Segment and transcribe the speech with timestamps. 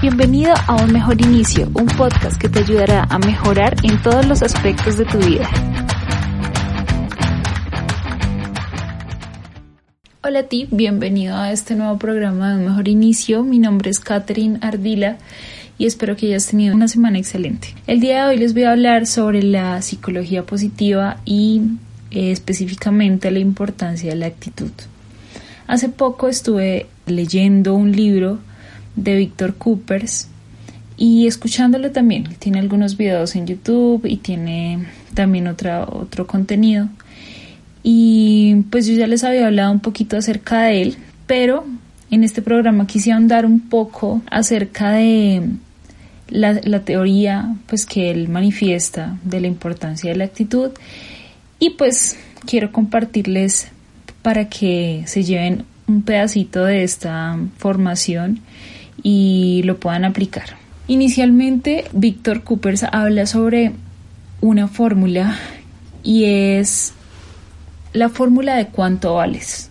[0.00, 4.42] Bienvenido a Un Mejor Inicio, un podcast que te ayudará a mejorar en todos los
[4.44, 5.50] aspectos de tu vida.
[10.22, 13.42] Hola a ti, bienvenido a este nuevo programa de Un Mejor Inicio.
[13.42, 15.18] Mi nombre es Catherine Ardila
[15.78, 17.74] y espero que hayas tenido una semana excelente.
[17.88, 21.62] El día de hoy les voy a hablar sobre la psicología positiva y
[22.12, 24.70] eh, específicamente la importancia de la actitud.
[25.66, 28.38] Hace poco estuve leyendo un libro
[29.02, 30.28] de Víctor Coopers
[30.96, 32.24] y escuchándolo también.
[32.38, 36.88] Tiene algunos videos en YouTube y tiene también otra, otro contenido.
[37.82, 41.64] Y pues yo ya les había hablado un poquito acerca de él, pero
[42.10, 45.42] en este programa quisiera andar un poco acerca de
[46.28, 50.72] la, la, teoría pues que él manifiesta de la importancia de la actitud
[51.58, 53.68] y pues quiero compartirles
[54.20, 58.40] para que se lleven un pedacito de esta formación
[59.02, 60.56] y lo puedan aplicar.
[60.86, 63.72] Inicialmente, Víctor Coopers habla sobre
[64.40, 65.36] una fórmula
[66.02, 66.92] y es
[67.92, 69.70] la fórmula de cuánto vales,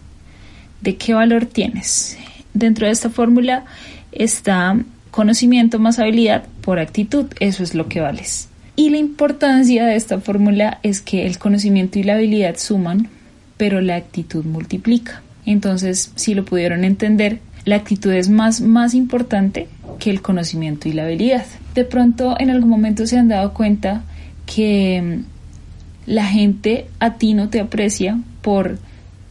[0.81, 2.17] de qué valor tienes.
[2.53, 3.65] Dentro de esta fórmula
[4.11, 4.77] está
[5.11, 8.49] conocimiento más habilidad por actitud, eso es lo que vales.
[8.75, 13.09] Y la importancia de esta fórmula es que el conocimiento y la habilidad suman,
[13.57, 15.23] pero la actitud multiplica.
[15.47, 19.67] Entonces, si lo pudieron entender, la actitud es más, más importante
[19.99, 21.45] que el conocimiento y la habilidad.
[21.75, 24.03] De pronto en algún momento se han dado cuenta
[24.45, 28.79] que mm, la gente a ti no te aprecia por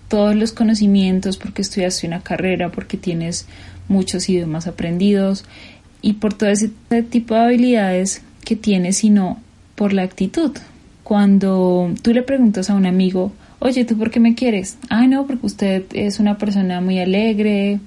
[0.09, 3.47] todos los conocimientos, porque estudiaste una carrera, porque tienes
[3.89, 5.47] muchos idiomas aprendidos
[6.03, 6.71] y por todo ese
[7.09, 9.41] tipo de habilidades que tienes, sino
[9.77, 10.53] por la actitud.
[11.05, 14.77] Cuando tú le preguntas a un amigo, oye, ¿tú por qué me quieres?
[14.91, 17.81] Ay, no, porque usted es una persona muy alegre,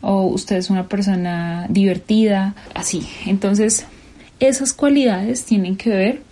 [0.00, 3.02] o usted es una persona divertida, así.
[3.26, 3.86] Entonces,
[4.40, 6.22] esas cualidades tienen que ver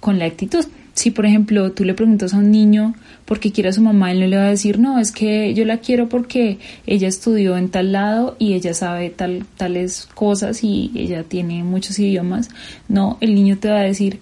[0.00, 0.64] con la actitud.
[0.94, 4.12] Si, por ejemplo, tú le preguntas a un niño por qué quiere a su mamá,
[4.12, 7.56] él no le va a decir, no, es que yo la quiero porque ella estudió
[7.56, 12.50] en tal lado y ella sabe tal, tales cosas y ella tiene muchos idiomas.
[12.88, 14.20] No, el niño te va a decir,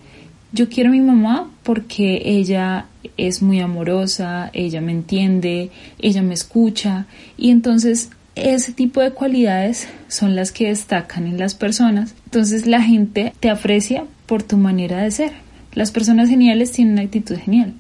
[0.53, 2.87] yo quiero a mi mamá porque ella
[3.17, 9.89] es muy amorosa, ella me entiende, ella me escucha y entonces ese tipo de cualidades
[10.09, 12.15] son las que destacan en las personas.
[12.27, 15.33] Entonces la gente te aprecia por tu manera de ser.
[15.73, 17.75] Las personas geniales tienen una actitud genial.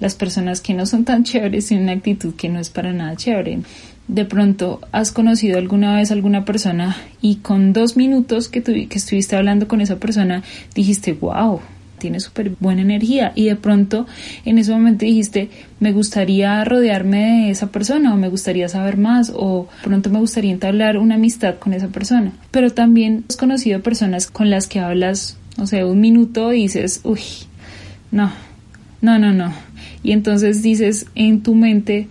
[0.00, 3.16] Las personas que no son tan chéveres tienen una actitud que no es para nada
[3.16, 3.60] chévere.
[4.06, 8.98] De pronto has conocido alguna vez a alguna persona y con dos minutos que, que
[8.98, 10.42] estuviste hablando con esa persona
[10.74, 11.60] dijiste, wow,
[12.04, 14.06] tiene súper buena energía y de pronto
[14.44, 15.48] en ese momento dijiste,
[15.80, 20.52] me gustaría rodearme de esa persona o me gustaría saber más o pronto me gustaría
[20.52, 22.32] entablar una amistad con esa persona.
[22.50, 27.00] Pero también has conocido personas con las que hablas, o sea, un minuto y dices,
[27.04, 27.22] uy,
[28.10, 28.30] no,
[29.00, 29.54] no, no, no.
[30.02, 32.08] Y entonces dices en tu mente,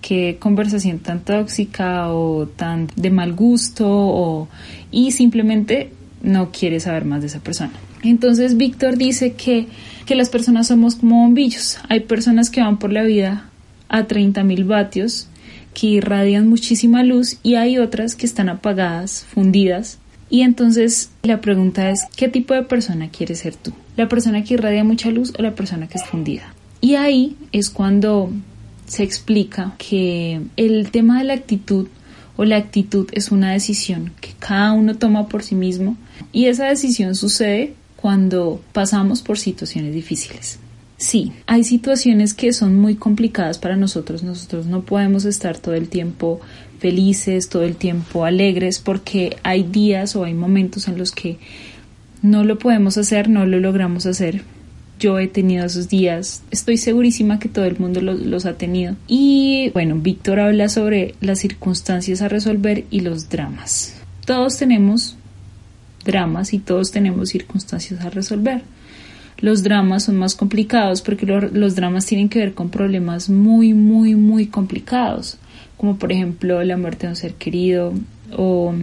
[0.00, 4.46] qué conversación tan tóxica o tan de mal gusto o
[4.92, 5.90] y simplemente
[6.22, 7.72] no quieres saber más de esa persona.
[8.10, 9.66] Entonces Víctor dice que,
[10.06, 11.78] que las personas somos como bombillos.
[11.88, 13.50] Hay personas que van por la vida
[13.88, 15.28] a 30.000 vatios,
[15.72, 19.98] que irradian muchísima luz y hay otras que están apagadas, fundidas.
[20.30, 23.72] Y entonces la pregunta es, ¿qué tipo de persona quieres ser tú?
[23.96, 26.54] ¿La persona que irradia mucha luz o la persona que es fundida?
[26.80, 28.30] Y ahí es cuando
[28.86, 31.88] se explica que el tema de la actitud
[32.36, 35.96] o la actitud es una decisión que cada uno toma por sí mismo
[36.32, 37.74] y esa decisión sucede
[38.04, 40.58] cuando pasamos por situaciones difíciles.
[40.98, 44.22] Sí, hay situaciones que son muy complicadas para nosotros.
[44.22, 46.38] Nosotros no podemos estar todo el tiempo
[46.80, 51.38] felices, todo el tiempo alegres, porque hay días o hay momentos en los que
[52.20, 54.42] no lo podemos hacer, no lo logramos hacer.
[55.00, 58.96] Yo he tenido esos días, estoy segurísima que todo el mundo los, los ha tenido.
[59.08, 63.94] Y bueno, Víctor habla sobre las circunstancias a resolver y los dramas.
[64.26, 65.16] Todos tenemos
[66.04, 68.62] dramas y todos tenemos circunstancias a resolver.
[69.38, 74.14] Los dramas son más complicados porque los dramas tienen que ver con problemas muy, muy,
[74.14, 75.38] muy complicados,
[75.76, 77.92] como por ejemplo la muerte de un ser querido
[78.36, 78.74] o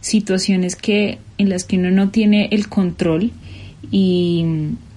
[0.00, 3.30] situaciones que en las que uno no tiene el control
[3.90, 4.44] y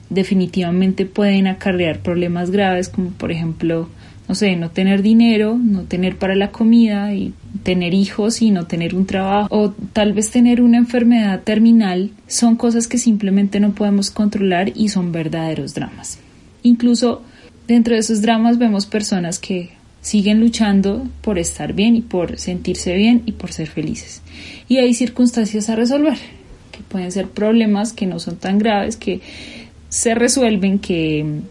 [0.10, 3.90] definitivamente pueden acarrear problemas graves como por ejemplo
[4.32, 7.34] no sé, no tener dinero, no tener para la comida y
[7.64, 12.56] tener hijos y no tener un trabajo o tal vez tener una enfermedad terminal son
[12.56, 16.18] cosas que simplemente no podemos controlar y son verdaderos dramas.
[16.64, 17.24] Incluso
[17.68, 22.96] dentro de esos dramas vemos personas que siguen luchando por estar bien y por sentirse
[22.96, 24.22] bien y por ser felices.
[24.70, 26.18] Y hay circunstancias a resolver,
[26.72, 29.20] que pueden ser problemas que no son tan graves, que
[29.90, 31.42] se resuelven, que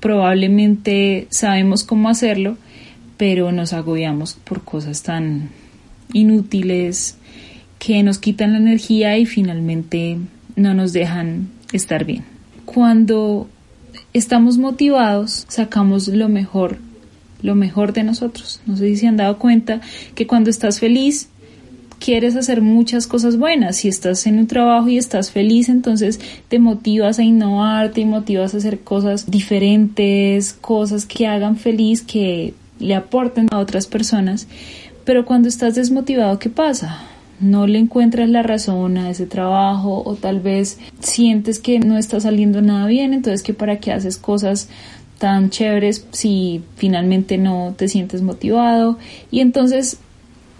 [0.00, 2.56] probablemente sabemos cómo hacerlo,
[3.16, 5.50] pero nos agobiamos por cosas tan
[6.12, 7.16] inútiles
[7.78, 10.18] que nos quitan la energía y finalmente
[10.56, 12.24] no nos dejan estar bien.
[12.64, 13.48] Cuando
[14.12, 16.78] estamos motivados, sacamos lo mejor,
[17.42, 18.60] lo mejor de nosotros.
[18.66, 19.80] No sé si se han dado cuenta
[20.14, 21.28] que cuando estás feliz,
[22.00, 23.76] quieres hacer muchas cosas buenas.
[23.76, 26.18] Si estás en un trabajo y estás feliz, entonces
[26.48, 32.54] te motivas a innovar, te motivas a hacer cosas diferentes, cosas que hagan feliz, que
[32.80, 34.48] le aporten a otras personas.
[35.04, 37.06] Pero cuando estás desmotivado, ¿qué pasa?
[37.40, 42.20] no le encuentras la razón a ese trabajo o tal vez sientes que no está
[42.20, 44.68] saliendo nada bien, entonces que para qué haces cosas
[45.18, 48.98] tan chéveres si finalmente no te sientes motivado
[49.30, 49.98] y entonces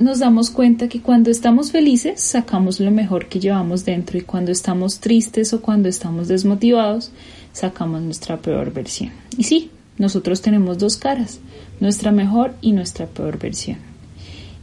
[0.01, 4.51] nos damos cuenta que cuando estamos felices sacamos lo mejor que llevamos dentro y cuando
[4.51, 7.13] estamos tristes o cuando estamos desmotivados
[7.53, 9.11] sacamos nuestra peor versión.
[9.37, 11.41] Y sí, nosotros tenemos dos caras,
[11.81, 13.77] nuestra mejor y nuestra peor versión.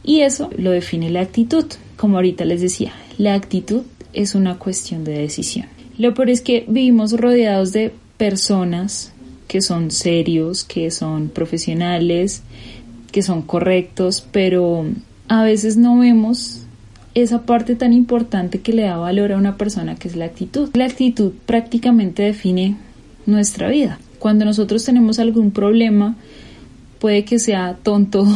[0.02, 1.66] Y eso lo define la actitud.
[1.96, 3.82] Como ahorita les decía, la actitud
[4.12, 5.66] es una cuestión de decisión.
[5.98, 9.12] Lo peor es que vivimos rodeados de personas
[9.46, 12.42] que son serios, que son profesionales,
[13.12, 14.84] que son correctos, pero
[15.28, 16.62] a veces no vemos
[17.14, 20.70] esa parte tan importante que le da valor a una persona que es la actitud.
[20.74, 22.76] La actitud prácticamente define
[23.26, 23.98] nuestra vida.
[24.18, 26.16] Cuando nosotros tenemos algún problema,
[26.98, 28.26] puede que sea tonto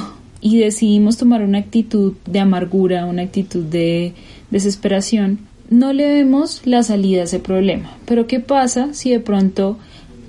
[0.41, 4.13] y decidimos tomar una actitud de amargura, una actitud de
[4.51, 5.39] desesperación,
[5.71, 7.97] no le vemos la salida a ese problema.
[8.05, 9.79] Pero ¿qué pasa si de pronto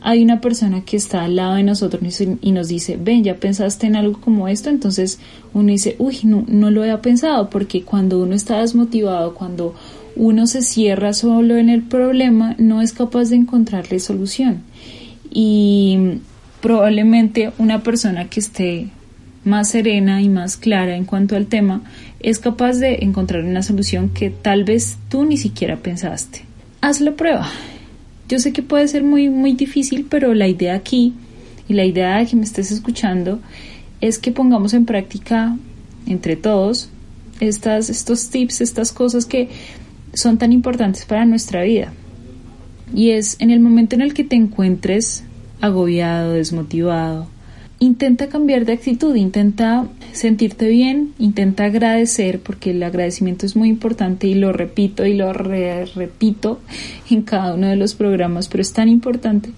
[0.03, 2.01] hay una persona que está al lado de nosotros
[2.41, 5.19] y nos dice, ven, ya pensaste en algo como esto, entonces
[5.53, 9.73] uno dice, uy, no, no lo había pensado, porque cuando uno está desmotivado, cuando
[10.17, 14.63] uno se cierra solo en el problema, no es capaz de encontrarle solución.
[15.31, 16.19] Y
[16.61, 18.89] probablemente una persona que esté
[19.45, 21.81] más serena y más clara en cuanto al tema
[22.19, 26.45] es capaz de encontrar una solución que tal vez tú ni siquiera pensaste.
[26.81, 27.49] Haz la prueba.
[28.29, 31.13] Yo sé que puede ser muy, muy difícil, pero la idea aquí
[31.67, 33.39] y la idea de que me estés escuchando
[34.01, 35.57] es que pongamos en práctica
[36.05, 36.89] entre todos
[37.39, 39.49] estas, estos tips, estas cosas que
[40.13, 41.93] son tan importantes para nuestra vida.
[42.93, 45.23] Y es en el momento en el que te encuentres
[45.61, 47.27] agobiado, desmotivado,
[47.83, 54.25] intenta cambiar de actitud, intenta sentirte bien, intenta agradecer, porque el agradecimiento es muy importante
[54.27, 56.61] y lo repito y lo repito
[57.09, 59.49] en cada uno de los programas, pero es tan importante.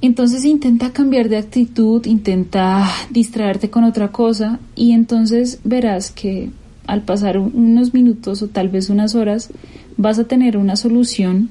[0.00, 6.50] Entonces intenta cambiar de actitud, intenta distraerte con otra cosa y entonces verás que
[6.88, 9.50] al pasar unos minutos o tal vez unas horas
[9.96, 11.48] vas a tener una solución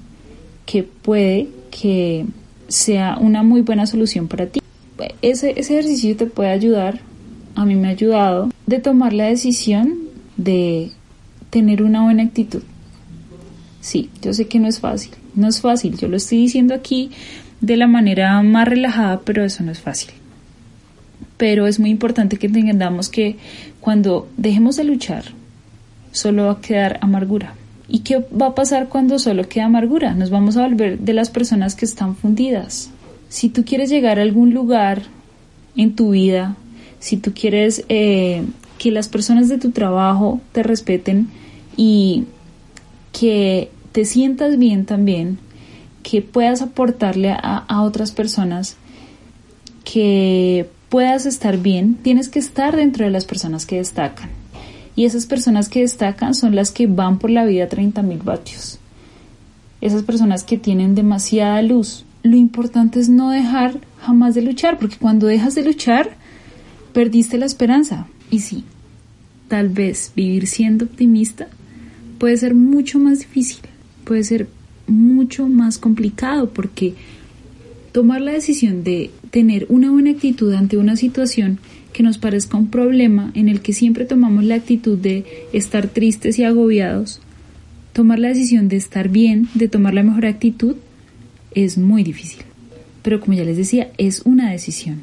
[0.66, 2.26] que puede que
[2.68, 4.60] sea una muy buena solución para ti
[5.22, 7.00] ese, ejercicio te puede ayudar,
[7.56, 9.96] a mí me ha ayudado, de tomar la decisión
[10.38, 10.92] de
[11.50, 12.62] tener una buena actitud.
[13.82, 17.12] Sí, yo sé que no es fácil, no es fácil, yo lo estoy diciendo aquí
[17.62, 20.12] de la manera más relajada, pero eso no es fácil.
[21.38, 23.38] Pero es muy importante que entendamos que
[23.80, 25.24] cuando dejemos de luchar,
[26.12, 27.54] solo va a quedar amargura.
[27.88, 30.14] ¿Y qué va a pasar cuando solo queda amargura?
[30.14, 32.92] Nos vamos a volver de las personas que están fundidas,
[33.30, 35.04] si tú quieres llegar a algún lugar
[35.76, 36.56] en tu vida,
[37.00, 38.44] si tú quieres eh,
[38.78, 41.28] que las personas de tu trabajo te respeten
[41.76, 42.26] y
[43.12, 45.40] que te sientas bien también,
[46.04, 48.78] que puedas aportarle a, a otras personas,
[49.84, 54.30] que puedas estar bien, tienes que estar dentro de las personas que destacan.
[54.96, 58.20] Y esas personas que destacan son las que van por la vida a 30 mil
[58.20, 58.80] vatios.
[59.80, 64.98] Esas personas que tienen demasiada luz, lo importante es no dejar jamás de luchar, porque
[64.98, 66.18] cuando dejas de luchar,
[66.94, 68.08] perdiste la esperanza.
[68.30, 68.64] Y sí,
[69.48, 71.48] tal vez vivir siendo optimista
[72.18, 73.60] puede ser mucho más difícil,
[74.04, 74.48] puede ser
[74.88, 76.96] mucho más complicado, porque
[77.92, 81.60] tomar la decisión de tener una buena actitud ante una situación
[81.94, 86.38] que nos parezca un problema en el que siempre tomamos la actitud de estar tristes
[86.40, 87.22] y agobiados,
[87.94, 90.76] tomar la decisión de estar bien, de tomar la mejor actitud,
[91.66, 92.42] es muy difícil.
[93.02, 95.02] Pero como ya les decía, es una decisión.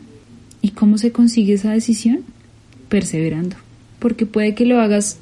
[0.63, 2.21] ¿Y cómo se consigue esa decisión?
[2.89, 3.57] Perseverando.
[3.99, 5.19] Porque puede que lo hagas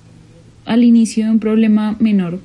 [0.64, 2.40] al inicio de un problema menor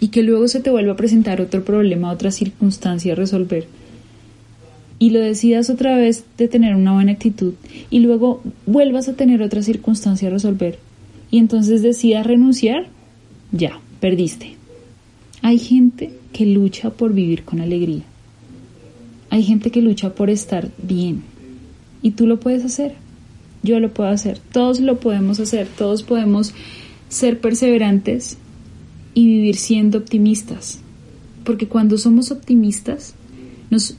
[0.00, 3.66] y que luego se te vuelva a presentar otro problema, otra circunstancia a resolver
[5.00, 7.54] y lo decidas otra vez de tener una buena actitud
[7.88, 10.78] y luego vuelvas a tener otra circunstancia a resolver
[11.30, 12.86] y entonces decidas renunciar,
[13.50, 14.56] ya, perdiste.
[15.42, 18.04] Hay gente que lucha por vivir con alegría.
[19.30, 21.22] Hay gente que lucha por estar bien.
[22.02, 22.94] Y tú lo puedes hacer.
[23.62, 24.38] Yo lo puedo hacer.
[24.52, 25.68] Todos lo podemos hacer.
[25.68, 26.52] Todos podemos
[27.08, 28.38] ser perseverantes
[29.14, 30.80] y vivir siendo optimistas.
[31.44, 33.14] Porque cuando somos optimistas,
[33.70, 33.96] nos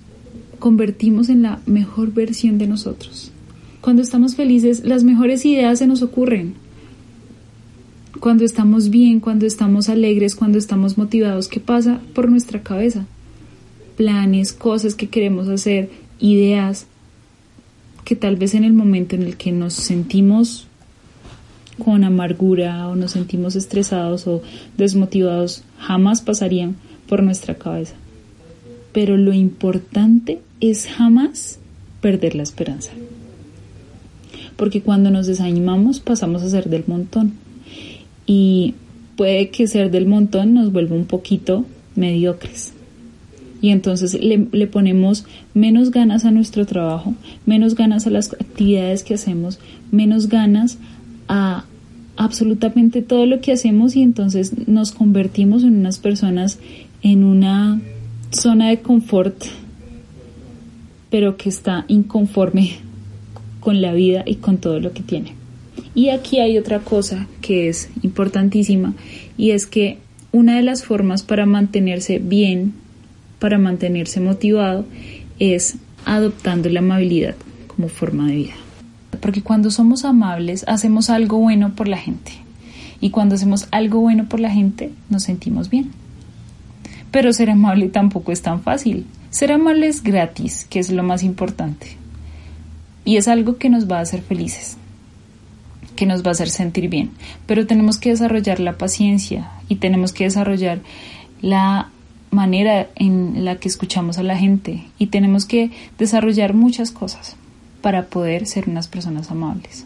[0.60, 3.32] convertimos en la mejor versión de nosotros.
[3.82, 6.54] Cuando estamos felices, las mejores ideas se nos ocurren.
[8.20, 13.08] Cuando estamos bien, cuando estamos alegres, cuando estamos motivados, ¿qué pasa por nuestra cabeza?
[14.02, 16.88] Planes, cosas que queremos hacer, ideas
[18.04, 20.66] que tal vez en el momento en el que nos sentimos
[21.78, 24.42] con amargura o nos sentimos estresados o
[24.76, 26.78] desmotivados jamás pasarían
[27.08, 27.94] por nuestra cabeza.
[28.92, 31.60] Pero lo importante es jamás
[32.02, 32.90] perder la esperanza.
[34.56, 37.34] Porque cuando nos desanimamos pasamos a ser del montón.
[38.26, 38.74] Y
[39.16, 42.74] puede que ser del montón nos vuelva un poquito mediocres.
[43.62, 47.14] Y entonces le, le, ponemos menos ganas a nuestro trabajo,
[47.46, 49.60] menos ganas a las actividades que hacemos,
[49.92, 50.80] menos ganas
[51.28, 51.66] a
[52.18, 56.60] absolutamente todo lo que hacemos y entonces nos convertimos en unas personas
[57.04, 57.80] en una
[58.32, 59.46] zona de confort
[61.12, 62.72] pero que está inconforme
[63.60, 65.34] con la vida y con todo lo que tiene.
[65.94, 68.96] Y aquí hay otra cosa que es importantísima
[69.38, 70.00] y es que
[70.32, 72.74] una de las formas para mantenerse bien,
[73.42, 74.86] para mantenerse motivado,
[75.40, 77.34] es adoptando la amabilidad
[77.66, 78.54] como forma de vida.
[79.20, 82.34] Porque cuando somos amables hacemos algo bueno por la gente.
[83.00, 85.90] Y cuando hacemos algo bueno por la gente nos sentimos bien.
[87.10, 89.08] Pero ser amable tampoco es tan fácil.
[89.32, 91.98] Ser amable es gratis, que es lo más importante.
[93.06, 94.78] Y es algo que nos va a hacer felices,
[95.96, 97.10] que nos va a hacer sentir bien.
[97.48, 100.82] Pero tenemos que desarrollar la paciencia y tenemos que desarrollar
[101.42, 101.90] la
[102.32, 107.36] manera en la que escuchamos a la gente y tenemos que desarrollar muchas cosas
[107.82, 109.86] para poder ser unas personas amables.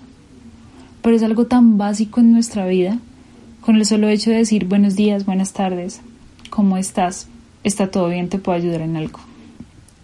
[1.01, 2.97] Pero es algo tan básico en nuestra vida,
[3.61, 6.01] con el solo hecho de decir buenos días, buenas tardes,
[6.49, 7.27] ¿cómo estás?
[7.63, 8.29] ¿Está todo bien?
[8.29, 9.19] ¿Te puedo ayudar en algo?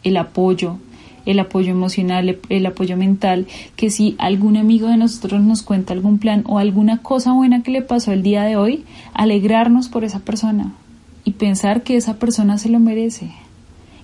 [0.04, 0.78] el apoyo,
[1.26, 6.18] el apoyo emocional, el apoyo mental, que si algún amigo de nosotros nos cuenta algún
[6.18, 8.84] plan o alguna cosa buena que le pasó el día de hoy,
[9.14, 10.74] alegrarnos por esa persona
[11.24, 13.32] y pensar que esa persona se lo merece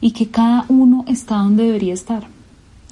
[0.02, 2.28] y que cada uno está donde debería estar.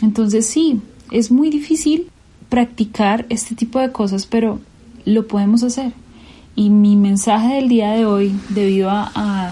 [0.01, 2.09] Entonces sí, es muy difícil
[2.49, 4.59] practicar este tipo de cosas, pero
[5.05, 5.93] lo podemos hacer.
[6.55, 9.51] Y mi mensaje del día de hoy, debido a,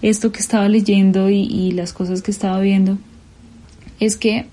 [0.00, 2.98] esto que estaba leyendo y, las cosas que estaba viendo,
[3.98, 4.46] es que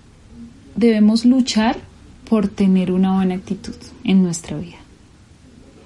[0.75, 1.77] debemos luchar
[2.27, 4.77] por tener una buena actitud en nuestra vida.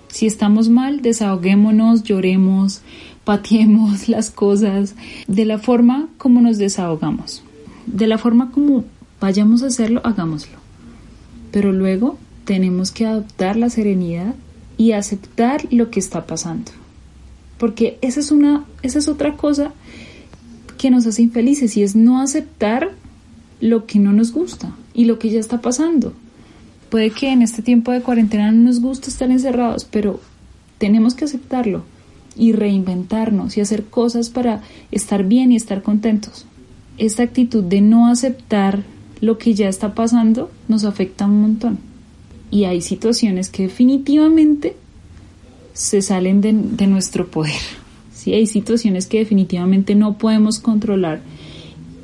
[0.08, 2.82] Si estamos mal, desahoguémonos, lloremos,
[3.30, 4.96] pateemos las cosas
[5.28, 7.44] de la forma como nos desahogamos.
[7.86, 8.86] De la forma como
[9.22, 10.58] vayamos a hacerlo, hagámoslo.
[11.52, 14.34] Pero luego tenemos que adoptar la serenidad
[14.78, 16.72] y aceptar lo que está pasando
[17.60, 19.74] porque esa es una, esa es otra cosa
[20.80, 22.90] que nos hace infelices y es no aceptar
[23.60, 26.14] lo que no nos gusta y lo que ya está pasando.
[26.90, 30.20] Puede que en este tiempo de cuarentena no nos guste estar encerrados, pero
[30.80, 31.84] tenemos que aceptarlo
[32.36, 36.46] y reinventarnos y hacer cosas para estar bien y estar contentos.
[36.98, 38.84] Esta actitud de no aceptar
[39.22, 41.80] lo que ya está pasando nos afecta un montón.
[42.52, 44.76] Y hay situaciones que definitivamente
[45.74, 47.62] se salen de, nuestro poder.
[48.14, 48.34] ¿sí?
[48.34, 51.22] Hay situaciones que definitivamente no podemos controlar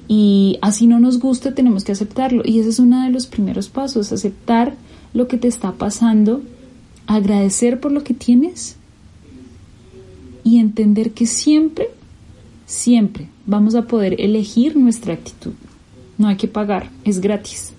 [0.07, 3.69] y así no nos gusta tenemos que aceptarlo y ese es uno de los primeros
[3.69, 4.75] pasos, aceptar
[5.13, 6.43] lo que te está pasando,
[7.07, 8.77] agradecer por lo que tienes
[10.45, 11.89] y entender que siempre,
[12.67, 15.53] siempre vamos a poder elegir nuestra actitud.
[16.19, 17.73] No hay que pagar, es gratis.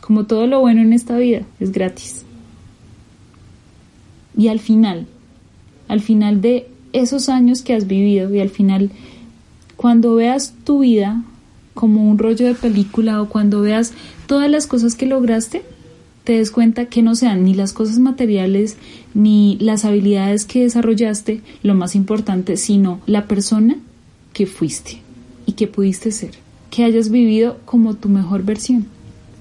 [0.00, 2.24] Como todo lo bueno en esta vida, es gratis.
[4.36, 5.06] Y al final,
[5.86, 8.90] al final de esos años que has vivido y al final,
[9.76, 11.22] cuando veas tu vida
[11.74, 13.92] como un rollo de película o cuando veas
[14.26, 15.62] todas las cosas que lograste,
[16.26, 18.76] te des cuenta que no sean ni las cosas materiales
[19.14, 23.76] ni las habilidades que desarrollaste lo más importante, sino la persona
[24.32, 24.98] que fuiste
[25.46, 26.32] y que pudiste ser,
[26.68, 28.86] que hayas vivido como tu mejor versión,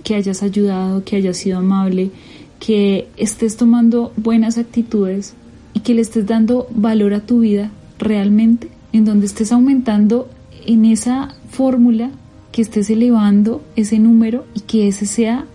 [0.03, 2.11] que hayas ayudado, que hayas sido amable,
[2.59, 5.33] que estés tomando buenas actitudes
[5.73, 10.29] y que le estés dando valor a tu vida realmente, en donde estés aumentando
[10.67, 12.11] en esa fórmula,
[12.51, 15.47] que estés elevando ese número y que ese sea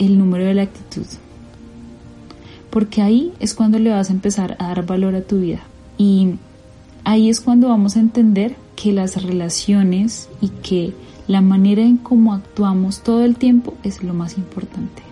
[0.00, 1.06] el número de la actitud.
[2.70, 5.60] Porque ahí es cuando le vas a empezar a dar valor a tu vida.
[5.98, 6.34] Y
[7.04, 10.92] ahí es cuando vamos a entender que las relaciones y que
[11.28, 15.02] la manera en cómo actuamos todo el tiempo es lo más importante,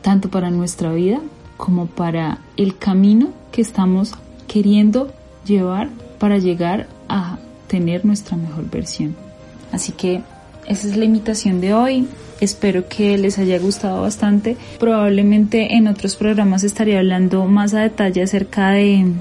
[0.00, 1.20] tanto para nuestra vida
[1.56, 4.12] como para el camino que estamos
[4.46, 5.12] queriendo
[5.44, 9.14] llevar para llegar a tener nuestra mejor versión.
[9.72, 10.22] Así que
[10.66, 12.08] esa es la invitación de hoy.
[12.40, 14.56] Espero que les haya gustado bastante.
[14.78, 19.12] Probablemente en otros programas estaría hablando más a detalle acerca de,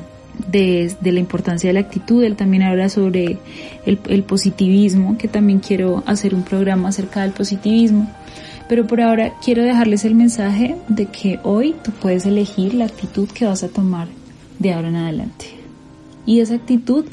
[0.51, 2.23] de, la importancia de la actitud.
[2.23, 3.37] Él también habla sobre
[3.85, 8.11] el, el positivismo, que también quiero hacer un programa acerca del positivismo.
[8.67, 13.29] Pero por ahora quiero dejarles el mensaje de que hoy tú puedes elegir la actitud
[13.29, 14.07] que vas a tomar
[14.59, 15.45] de ahora en adelante.
[16.25, 17.05] Y esa actitud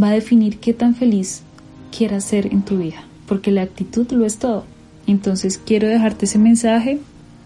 [0.00, 1.42] va a definir qué tan feliz
[1.96, 4.64] quieras ser en tu vida, porque la actitud lo es todo.
[5.10, 7.00] Entonces quiero dejarte ese mensaje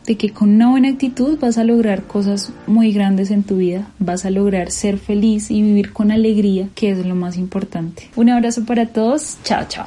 [0.06, 3.88] de que con una buena actitud vas a lograr cosas muy grandes en tu vida,
[3.98, 8.10] vas a lograr ser feliz y vivir con alegría, que es lo más importante.
[8.16, 9.86] Un abrazo para todos, chao chao.